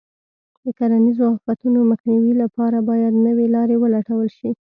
[0.63, 4.49] د کرنیزو آفتونو مخنیوي لپاره باید نوې لارې ولټول شي.